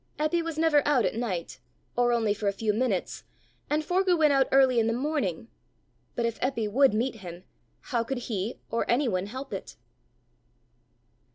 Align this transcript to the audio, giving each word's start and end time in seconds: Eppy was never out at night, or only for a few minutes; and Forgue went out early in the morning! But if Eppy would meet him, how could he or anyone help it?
Eppy 0.17 0.41
was 0.41 0.57
never 0.57 0.81
out 0.83 1.05
at 1.05 1.13
night, 1.13 1.59
or 1.95 2.11
only 2.11 2.33
for 2.33 2.47
a 2.47 2.51
few 2.53 2.73
minutes; 2.73 3.23
and 3.69 3.85
Forgue 3.85 4.17
went 4.17 4.33
out 4.33 4.47
early 4.51 4.79
in 4.79 4.87
the 4.87 4.93
morning! 4.93 5.47
But 6.15 6.25
if 6.25 6.39
Eppy 6.39 6.67
would 6.67 6.95
meet 6.95 7.17
him, 7.17 7.43
how 7.81 8.03
could 8.03 8.17
he 8.25 8.57
or 8.71 8.89
anyone 8.89 9.27
help 9.27 9.53
it? 9.53 9.75